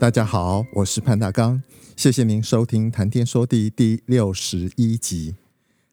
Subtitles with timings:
[0.00, 1.60] 大家好，我是潘大刚，
[1.96, 5.34] 谢谢您收听《谈天说地》第六十一集。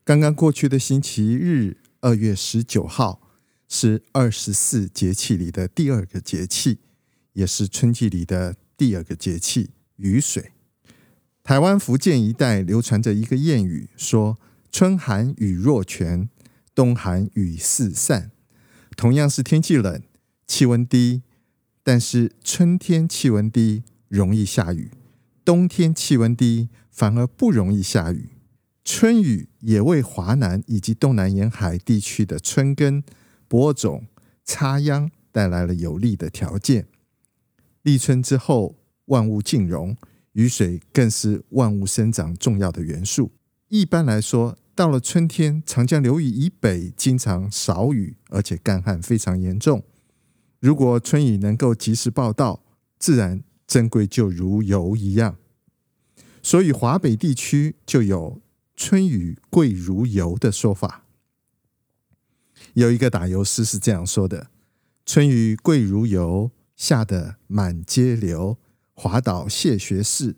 [0.03, 3.19] 刚刚过去的星期日，二月十九号，
[3.67, 6.77] 是二十四节气里的第二个节气，
[7.33, 10.51] 也是春季里的第二个节气——雨水。
[11.43, 14.37] 台湾福建一带流传着一个谚语，说
[14.71, 16.29] ：“春寒雨若泉，
[16.75, 18.29] 冬寒雨似散。”
[18.95, 20.03] 同样是天气冷，
[20.45, 21.23] 气温低，
[21.81, 23.81] 但是春天气温低。
[24.07, 24.91] 容易下雨，
[25.43, 28.29] 冬天气温低，反而不容易下雨。
[28.83, 33.03] 春雨也为华南以及东南沿海地区的春耕、
[33.47, 34.05] 播种、
[34.43, 36.87] 插秧带来了有利的条件。
[37.81, 39.97] 立春之后，万物尽荣，
[40.33, 43.31] 雨水更是万物生长重要的元素。
[43.69, 49.83] 一般来说，到了春天，长江流域以北经常少雨，而且干旱非常严重。
[50.59, 52.63] 如果春雨能够及时报道，
[52.99, 53.43] 自然。
[53.67, 55.37] 珍贵就如油一样，
[56.41, 58.41] 所以华北地区就有
[58.75, 61.05] “春雨贵如油”的说法。
[62.73, 64.51] 有一个打油诗是这样说的
[65.05, 68.57] ：“春雨贵如油，下得满街流，
[68.93, 70.35] 滑倒谢学士，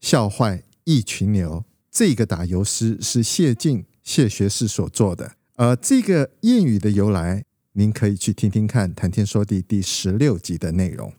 [0.00, 5.36] 笑坏一群牛。”这个打油诗是谢晋谢学士所做的。
[5.54, 11.14] 而这个谚语的由来，您可以去听听看《谈天说地》第十六集的内容。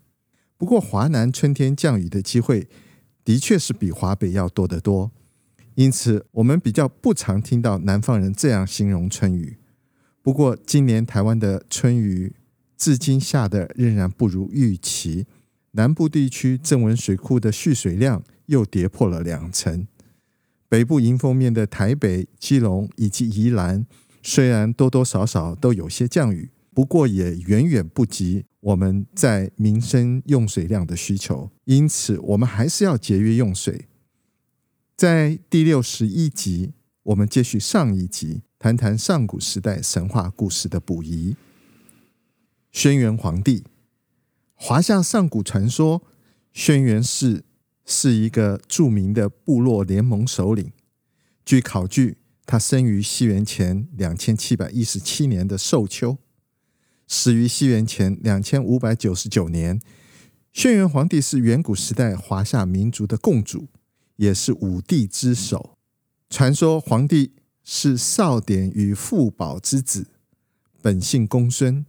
[0.58, 2.68] 不过，华南春天降雨的机会
[3.24, 5.12] 的确是比华北要多得多，
[5.76, 9.58] 因此我们比较不常听到南方人这样形容春雨。
[10.24, 12.34] 不过，今年台湾的春雨
[12.76, 15.28] 至今下的仍然不如预期，
[15.74, 19.88] 南部地区正文水库的蓄水量又跌破了两成，
[20.68, 23.86] 北部迎风面的台北、基隆以及宜兰，
[24.24, 26.50] 虽然多多少少都有些降雨。
[26.74, 33.88] 不过也远远不及我们在民生用水量的需求，因此我们还是要节约用水。
[34.96, 36.74] 在第六十一集，
[37.04, 41.36] 我们接续上一集，谈谈上古时代神话故事的补遗。
[42.72, 43.64] 轩辕皇帝，
[44.56, 46.02] 华夏上古传说，
[46.52, 47.44] 轩辕氏
[47.86, 50.72] 是一个著名的部落联盟首领。
[51.46, 56.18] 据考据，他生于西元前两千七百一十七年的寿秋。
[57.08, 59.80] 始于西元前两千五百九十九年，
[60.52, 63.70] 轩辕皇帝是远古时代华夏民族的共主，
[64.18, 65.78] 也是五帝之首。
[66.30, 67.32] 传说皇帝
[67.64, 70.08] 是少典与傅宝之子，
[70.82, 71.86] 本姓公孙，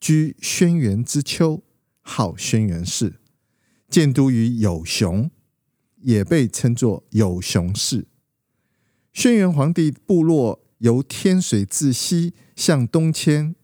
[0.00, 1.62] 居轩辕之丘，
[2.00, 3.20] 号轩辕氏，
[3.88, 5.30] 建都于有熊，
[5.98, 8.08] 也被称作有熊氏。
[9.12, 13.54] 轩辕皇帝部落由天水自西向东迁。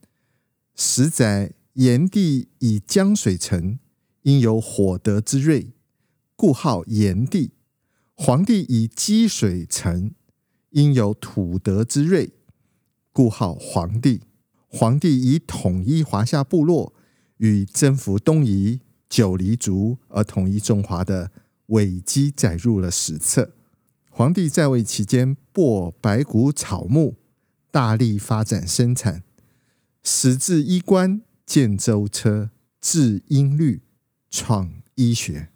[0.78, 3.78] 十载，炎帝以江水成，
[4.22, 5.72] 因有火德之瑞，
[6.36, 7.52] 故号炎帝；
[8.14, 10.12] 黄帝以积水成，
[10.70, 12.34] 因有土德之瑞，
[13.10, 14.20] 故号黄帝。
[14.68, 16.92] 黄帝以统一华夏部落
[17.38, 21.30] 与征服东夷九黎族而统一中华的
[21.68, 23.52] 伟绩载入了史册。
[24.10, 27.14] 黄帝在位期间，播百谷草木，
[27.70, 29.22] 大力发展生产。
[30.08, 32.50] 始制衣冠，建舟车，
[32.80, 33.82] 制音律，
[34.30, 35.48] 创医学。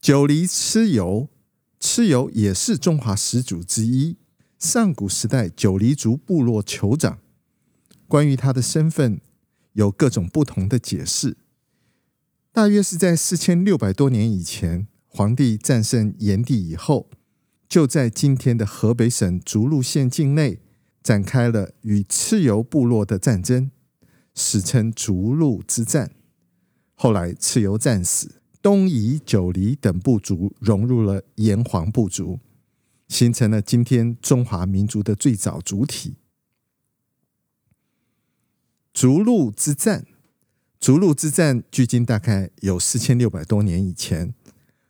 [0.00, 1.28] 九黎蚩尤，
[1.80, 4.18] 蚩尤也是中华始祖之一，
[4.56, 7.18] 上古时代九黎族部落酋长。
[8.06, 9.20] 关于他的身份，
[9.72, 11.36] 有各种不同的解释。
[12.52, 17.10] 大约是在四千六百多年以前，黄帝战胜炎帝以后，
[17.68, 20.60] 就在今天的河北省涿鹿县境内。
[21.02, 23.70] 展开了与蚩尤部落的战争，
[24.34, 26.12] 史称逐鹿之战。
[26.94, 32.38] 后来蚩尤战死，东夷、九黎等部族融入了炎黄部族，
[33.08, 36.16] 形成了今天中华民族的最早主体。
[38.92, 40.04] 逐鹿之战，
[40.78, 44.34] 逐鹿之战距今大概有四千六百多年以前，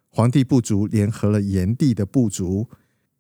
[0.09, 2.69] 黄帝部族联合了炎帝的部族，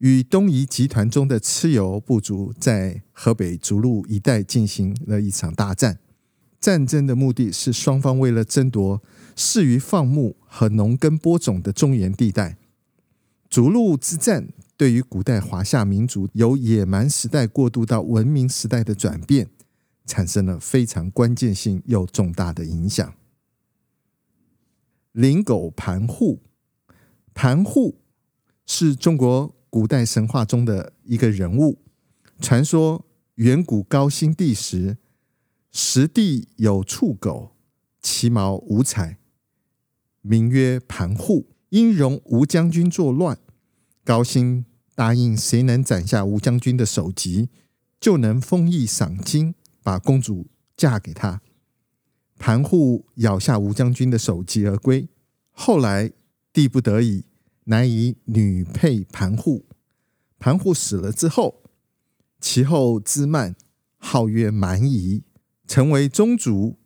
[0.00, 5.98] 与东夷集团中的蚩尤部族在河北涿鹿一带进行了一场大战。
[6.58, 9.02] 战争的目的是双方为了争夺
[9.36, 12.56] 适于放牧和农耕播种的中原地带。
[13.50, 19.50] 涿鹿之战对于古代华夏民族由野蛮时代过渡到文明时代的转变，
[20.06, 23.14] 产生了非常关键性又重大的影响。
[25.12, 26.40] 灵狗盘户，
[27.34, 27.98] 盘户
[28.64, 31.78] 是中国古代神话中的一个人物。
[32.40, 33.06] 传说
[33.36, 34.98] 远古高辛帝时，
[35.70, 37.52] 时地有畜狗，
[38.02, 39.18] 其毛五彩，
[40.20, 41.46] 名曰盘户。
[41.70, 43.38] 因容吴将军作乱，
[44.02, 44.64] 高辛
[44.96, 47.48] 答应谁能斩下吴将军的首级，
[48.00, 51.40] 就能封邑赏金，把公主嫁给他。
[52.36, 55.08] 盘户咬下吴将军的首级而归，
[55.52, 56.10] 后来
[56.52, 57.26] 帝不得已，
[57.64, 59.66] 乃以女配盘户。
[60.38, 61.62] 盘户死了之后，
[62.40, 63.54] 其后枝蔓
[63.98, 65.22] 号曰蛮夷，
[65.66, 66.78] 成为宗族，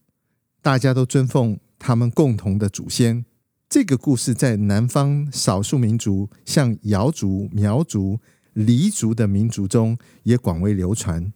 [0.61, 3.25] 大家都尊奉他们共同的祖先。
[3.69, 8.20] 这个故事在南方少数民族，像瑶族、苗族、
[8.53, 11.32] 黎族的民族中也广为流传。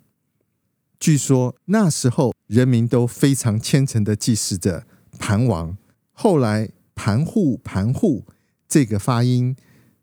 [1.00, 4.84] 据说那时候人民都非常虔诚地祭祀着
[5.18, 5.76] 盘王。
[6.12, 8.26] 后来盘户盘户
[8.68, 9.56] 这个发音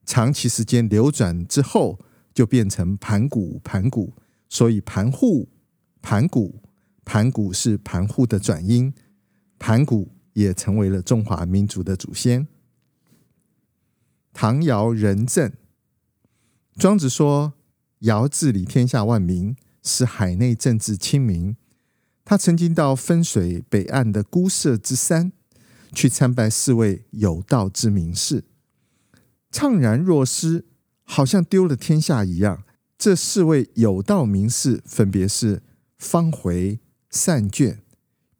[0.06, 2.00] 长期时间流转之后，
[2.33, 4.13] 就变成盘古盘古。
[4.50, 5.50] 所以盘户
[6.01, 6.62] 盘古
[7.03, 8.94] 盘古是盘户的转音，
[9.59, 12.47] 盘古也成为了中华民族的祖先。
[14.33, 15.53] 唐尧仁政，
[16.75, 17.53] 庄子说
[18.00, 19.56] 尧治理天下万民。
[19.88, 21.57] 使海内政治清明。
[22.23, 25.31] 他曾经到分水北岸的孤舍之山
[25.94, 28.44] 去参拜四位有道之名士，
[29.55, 30.65] 怅然若失，
[31.05, 32.65] 好像丢了天下一样。
[32.97, 35.63] 这四位有道名士分别是
[35.97, 37.81] 方回、善卷、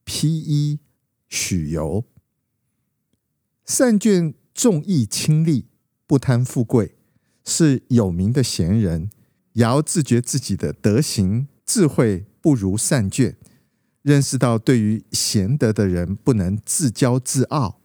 [0.04, 0.80] 披衣、
[1.30, 2.04] 许由。
[3.64, 5.70] 善卷重义轻利，
[6.06, 6.98] 不贪富贵，
[7.46, 9.10] 是有名的贤人。
[9.54, 13.38] 尧自觉自己的德行智慧不如善卷，
[14.02, 17.80] 认识到对于贤德的人不能自骄自傲，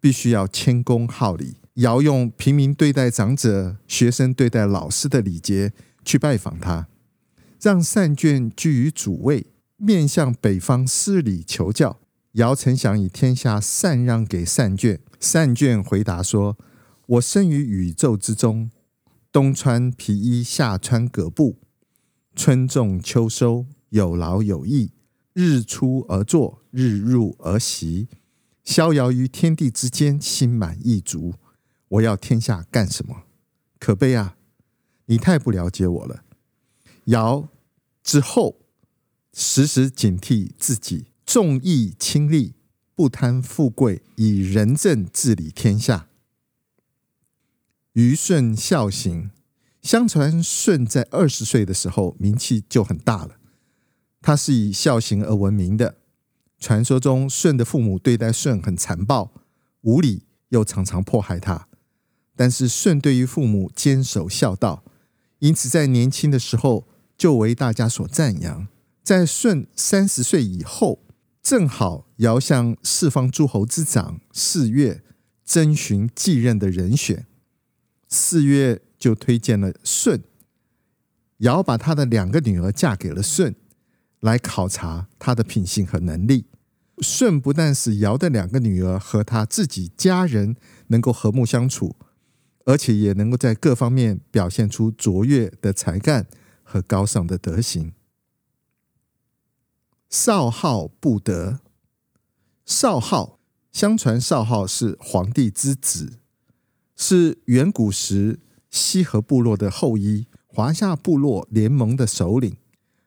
[0.00, 1.58] 必须要谦恭好礼。
[1.74, 5.72] 尧用平民对待长者、学生对待老师的礼节
[6.04, 6.86] 去拜访他，
[7.60, 11.98] 让善卷居于主位，面向北方施礼求教。
[12.32, 16.56] 尧曾想以天下禅让给善卷，善卷回答说
[17.06, 18.70] ：“我生于宇宙之中。”
[19.32, 21.58] 冬穿皮衣，夏穿革布，
[22.36, 24.92] 春种秋收，有劳有逸，
[25.32, 28.06] 日出而作，日入而息，
[28.62, 31.34] 逍遥于天地之间，心满意足。
[31.88, 33.24] 我要天下干什么？
[33.78, 34.36] 可悲啊！
[35.06, 36.24] 你太不了解我了。
[37.06, 37.48] 尧
[38.02, 38.56] 之后，
[39.32, 42.54] 时时警惕自己，重义轻利，
[42.94, 46.08] 不贪富贵，以仁政治理天下。
[47.92, 49.30] 虞舜孝行，
[49.82, 53.36] 相传舜在二十岁的时候名气就很大了。
[54.22, 55.98] 他是以孝行而闻名的。
[56.58, 59.34] 传说中，舜的父母对待舜很残暴、
[59.82, 61.68] 无理，又常常迫害他。
[62.36, 64.84] 但是舜对于父母坚守孝道，
[65.38, 68.68] 因此在年轻的时候就为大家所赞扬。
[69.02, 71.04] 在舜三十岁以后，
[71.42, 75.02] 正好尧向四方诸侯之长四月
[75.44, 77.26] 征询继任的人选。
[78.08, 80.22] 四月就推荐了舜，
[81.38, 83.54] 尧把他的两个女儿嫁给了舜，
[84.20, 86.46] 来考察他的品性和能力。
[87.00, 91.96] 舜不但使尧的两个女儿和他自己家人能够和睦相处，
[92.64, 96.26] 而且也能够在各方面表现出卓越的才干
[96.62, 97.92] 和高尚的德行。
[100.08, 101.60] 少昊不得，
[102.64, 103.38] 少昊，
[103.72, 106.18] 相传少昊是黄帝之子。
[106.96, 108.38] 是远古时
[108.70, 112.56] 西河部落的后裔，华夏部落联盟的首领，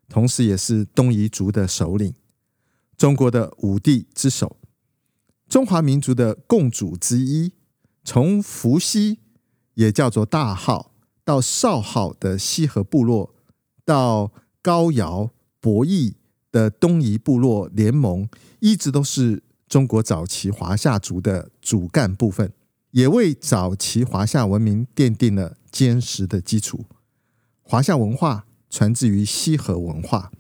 [0.09, 2.13] 同时也是东夷族的首领，
[2.97, 4.57] 中国的五帝之首，
[5.47, 7.53] 中华民族的共主之一。
[8.03, 9.19] 从伏羲
[9.77, 10.91] 也叫做大号，
[11.24, 13.36] 到少号的西河部落，
[13.86, 14.31] 到
[14.63, 15.29] 高尧、
[15.62, 16.15] 伯益
[16.51, 18.27] 的东夷部落联盟，
[18.60, 22.51] 一直都是中国早期华夏族的主干部分。
[22.91, 26.86] 也为早期华夏文明奠定了坚实的基础。
[27.62, 30.31] 华夏文化传自于西河文化，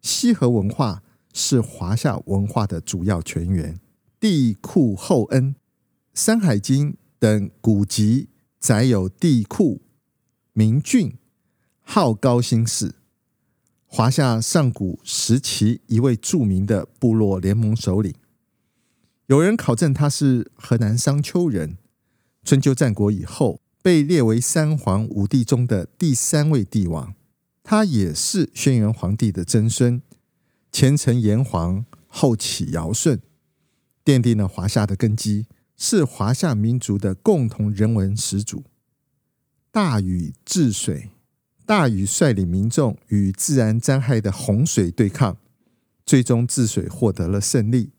[0.00, 3.78] 西河文化是华夏文化的主要泉源。
[4.18, 5.54] 帝库厚恩，
[6.14, 8.28] 《山海经》等古籍
[8.62, 9.80] 载有帝嚳
[10.52, 11.18] 名俊，
[11.80, 12.94] 号高辛氏，
[13.86, 18.14] 华夏上古时期一位著名的部落联盟首领。
[19.26, 21.76] 有人考证他是河南商丘人。
[22.44, 27.16] 春秋战国以后，被列为三皇五帝中的第三位帝王。
[27.64, 30.00] 他也是轩辕皇帝的曾孙，
[30.70, 33.20] 前承炎黄，后启尧舜，
[34.04, 35.46] 奠定了华夏的根基，
[35.84, 38.62] 是华夏民族的共同人文始祖。
[39.72, 41.10] 大禹治水，
[41.66, 45.36] 大禹率领民众与自然灾害的洪水对抗，
[46.06, 47.90] 最终治水获得了胜利。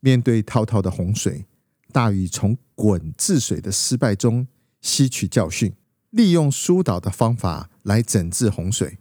[0.00, 1.46] 面对滔滔的洪水，
[1.90, 4.46] 大禹从鲧治水的失败中
[4.82, 5.72] 吸取教训，
[6.10, 8.98] 利用疏导的方法来整治洪水，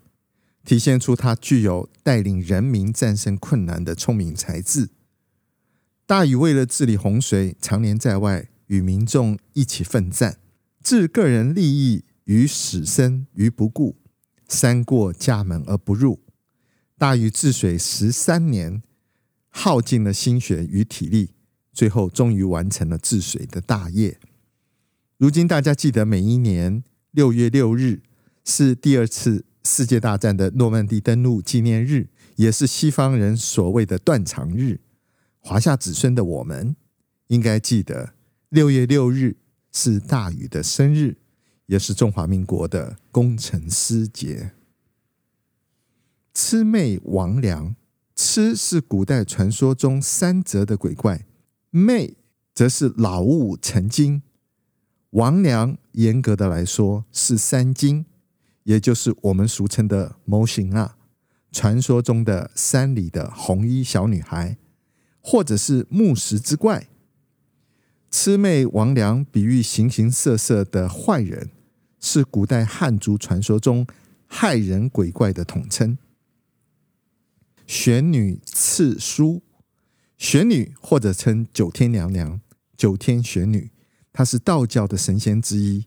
[0.63, 4.88] 体现出他具有带领人民战胜困难的聪明才智。
[6.11, 10.39] 大禹为了治理洪水，常年在外与民众一起奋战，
[10.83, 13.95] 置个人利益与死生于不顾，
[14.45, 16.19] 三过家门而不入。
[16.97, 18.83] 大禹治水十三年。
[19.53, 21.29] 耗尽了心血与体力，
[21.71, 24.19] 最后终于完成了治水的大业。
[25.17, 28.01] 如今大家记得，每一年六月六日
[28.43, 34.81] 是第二次世界大战的诺曼底登陆纪念日，也是西方人所谓的断肠日。
[35.41, 36.75] 华夏子孙的我们
[37.27, 38.13] 应该记得，
[38.50, 39.38] 六月六日
[39.71, 41.17] 是大禹的生日，
[41.65, 44.53] 也是中华民国的工程师节。
[46.33, 47.75] 魑魅魍魉。
[48.13, 51.25] 魑是古代传说中三泽的鬼怪，
[51.71, 52.15] 魅
[52.53, 54.21] 则是老物成精，
[55.12, 58.05] 魍魉严格的来说是三精，
[58.63, 60.91] 也就是我们俗称的魔神仔，
[61.51, 64.57] 传说中的山里的红衣小女孩，
[65.21, 66.87] 或者是木石之怪。
[68.11, 71.49] 魑魅魍魉比喻形形色色的坏人，
[71.99, 73.87] 是古代汉族传说中
[74.27, 75.97] 害人鬼怪的统称。
[77.65, 79.41] 玄女刺书，
[80.17, 82.41] 玄女或者称九天娘娘、
[82.75, 83.71] 九天玄女，
[84.11, 85.85] 她是道教的神仙之一，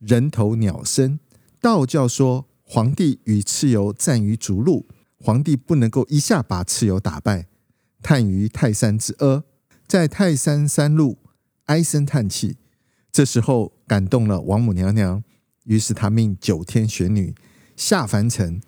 [0.00, 1.20] 人头鸟身。
[1.60, 4.88] 道教说，皇帝与蚩尤战于逐鹿，
[5.20, 7.46] 皇帝不能够一下把蚩尤打败，
[8.02, 9.44] 叹于泰山之阿，
[9.86, 11.16] 在泰山山麓
[11.66, 12.56] 唉声叹气。
[13.12, 15.22] 这时候感动了王母娘娘，
[15.64, 17.34] 于是他命九天玄女
[17.76, 18.60] 下凡尘。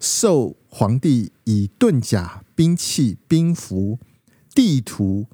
[0.00, 3.98] 授皇帝以遁甲、兵器、兵符、
[4.54, 5.26] 地图、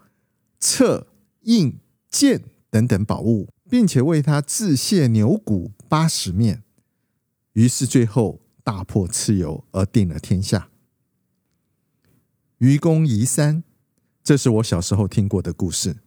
[0.58, 1.06] 册、
[1.42, 1.78] 印、
[2.10, 6.64] 剑等等宝物，并且为他制械牛骨八十面。
[7.52, 10.68] 于是最后大破蚩尤，而定了天下。
[12.58, 13.64] 愚公移山，
[14.24, 15.98] 这是我小时候听过的故事。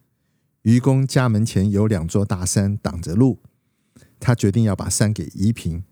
[0.63, 3.37] 愚公家门前有两座大山挡着路，
[4.19, 5.83] 他决定要把山给移平。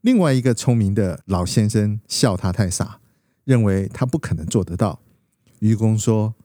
[0.00, 3.00] 另外一个聪明的老先生笑他太傻，
[3.44, 5.02] 认为他不可能做得到。
[5.58, 6.36] 愚公说：“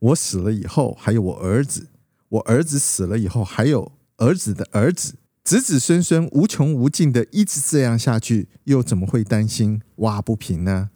[0.00, 1.88] 我死了以后还有我儿子，
[2.30, 10.88] 我儿子死了以后还有儿子的儿子，子子孙孙无穷无尽的一直这样下去，又怎么会担心挖不平呢？”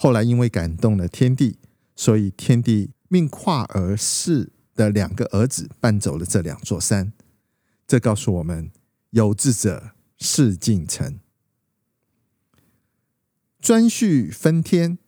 [0.00, 1.58] 后来因为感动了天帝，
[1.94, 7.12] 所以天帝命跨儿氏的两个儿子搬走了这两座山。
[7.86, 8.70] 这告诉我们：
[9.10, 9.90] 有志者。
[10.20, 11.20] 事竟成。
[13.62, 14.98] 顓頊分天，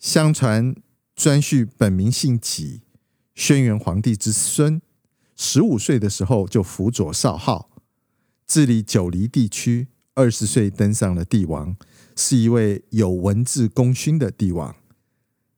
[0.00, 0.74] 相传
[1.16, 2.82] 顓頊本名姓己，
[3.36, 4.82] 轩辕皇帝之孙。
[5.36, 7.70] 十五岁的时候就辅佐少昊，
[8.44, 9.86] 治理九黎地区。
[10.14, 11.76] 二十岁登上了帝王，
[12.16, 14.74] 是一位有文治功勋的帝王。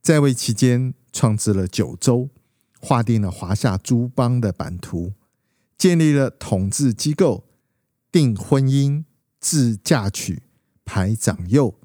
[0.02, 2.30] 在位期间，创制了九州，
[2.80, 5.12] 划定了华夏诸邦的版图，
[5.76, 7.44] 建立了统治机构。
[8.12, 9.04] 定婚姻、
[9.38, 10.44] 制嫁娶、
[10.86, 11.78] 排长幼，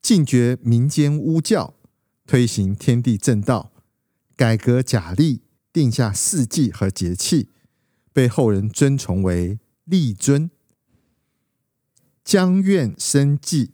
[0.00, 1.74] 禁绝民间巫教，
[2.26, 3.72] 推行天地正道，
[4.36, 5.40] 改革甲历，
[5.72, 7.48] 定下四季和节气，
[8.12, 10.48] 被后人尊崇为立尊。
[12.22, 13.72] 江苑生计，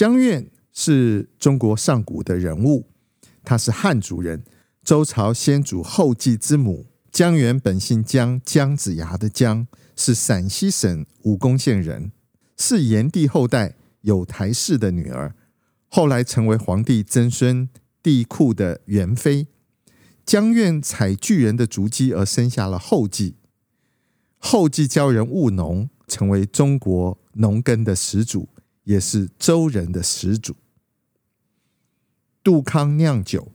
[0.00, 2.86] 姜苑是中国上古的人物，
[3.44, 4.42] 他是汉族人，
[4.82, 6.86] 周朝先祖后继之母。
[7.12, 9.66] 姜源本姓姜，姜子牙的姜。
[9.94, 12.12] 是陕西省武功县人，
[12.56, 15.34] 是炎帝后代有台氏的女儿，
[15.86, 17.68] 后来成为皇帝曾孙
[18.02, 19.48] 帝库的元妃。
[20.24, 23.34] 姜苑采巨人的足迹而生下了后稷，
[24.38, 28.48] 后稷教人务农，成为中国农耕的始祖，
[28.90, 30.56] 也是周人的始祖。
[32.42, 33.52] 杜康酿酒。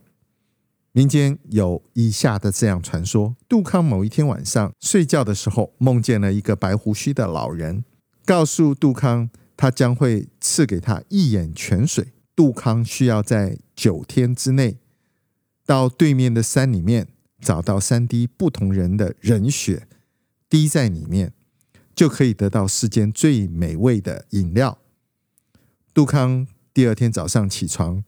[0.92, 7.84] 民间有以下的这样传说：杜康某一天晚上睡觉的时候，梦见了一个白胡须的老人。
[8.24, 9.28] 告诉杜康，
[9.58, 12.14] 他将会赐给他一眼泉水。
[12.34, 14.78] 杜康需要在九天之内，
[15.66, 17.08] 到对面的山里面
[17.42, 19.86] 找到三滴不同人的人血，
[20.48, 21.34] 滴在里面，
[21.94, 24.78] 就可以得到世间最美味的饮料。
[25.96, 28.04] 杜康第二天早上起床，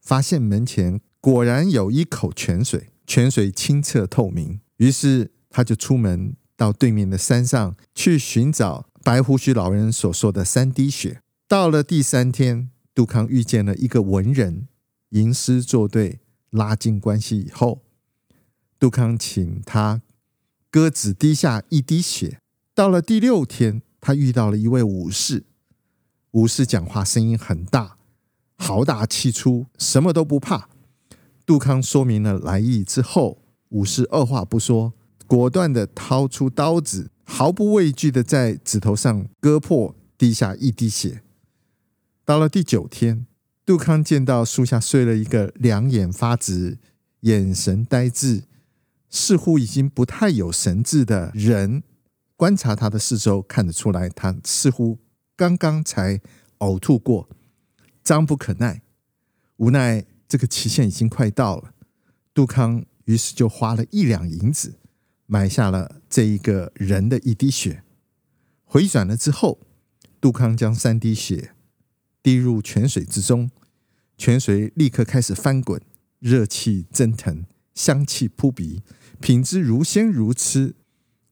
[0.00, 4.60] 发现门前果然有一口泉水，泉水清澈透明。
[4.76, 11.20] 于是他就出门到对面的山上去寻找白胡须老人所说的三滴血。
[11.48, 14.68] 到了第三天，杜康遇见了一个文人，
[15.08, 16.20] 吟诗作对，
[16.50, 17.82] 拉近关系以后，
[18.78, 20.00] 杜康请他
[20.70, 22.38] 鸽子滴下一滴血。
[22.72, 25.46] 到了第六天，他遇到了一位武士。
[26.32, 27.98] 武士讲话声音很大，
[28.56, 30.70] 豪大气粗，什么都不怕。
[31.44, 34.94] 杜康说明了来意之后，武士二话不说，
[35.26, 41.22] 果断地掏出刀子，毫不畏惧地在指头上割破，滴下一滴血。
[42.24, 43.26] 到了第九天，
[43.66, 46.78] 杜康见到树下睡了一个两眼发直、
[47.20, 48.44] 眼神呆滞、
[49.10, 51.82] 似乎已经不太有神智的人。
[52.36, 54.98] 观察他的四周，看得出来，他似乎。
[55.42, 56.20] 刚刚才
[56.58, 57.28] 呕吐过，
[58.04, 58.82] 张不可耐，
[59.56, 61.74] 无奈这个期限已经快到了。
[62.32, 64.78] 杜康于是就花了一两银子
[65.26, 67.82] 买下了这一个人的一滴血。
[68.62, 69.58] 回转了之后，
[70.20, 71.56] 杜康将三滴血
[72.22, 73.50] 滴入泉水之中，
[74.16, 75.82] 泉水立刻开始翻滚，
[76.20, 77.44] 热气蒸腾，
[77.74, 78.82] 香气扑鼻，
[79.20, 80.76] 品质如鲜如痴。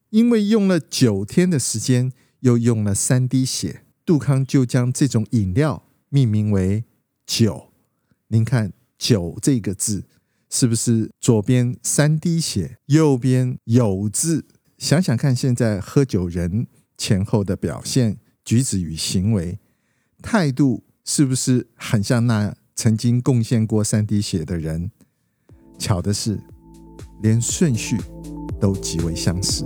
[0.09, 3.85] 因为用了九天的时间，又用了三滴血。
[4.05, 6.83] 杜康就将这种饮料命名为
[7.25, 7.71] “酒”。
[8.29, 10.05] 您看“酒”这个字，
[10.49, 14.45] 是不是左边三滴血，右边有字？
[14.77, 16.67] 想想看，现在喝酒人
[16.97, 19.59] 前后的表现、举止与行为
[20.21, 24.91] 态度，是不是很像那曾经贡献过三滴血的人？
[25.77, 26.39] 巧的是，
[27.21, 27.97] 连顺序
[28.59, 29.65] 都极为相似。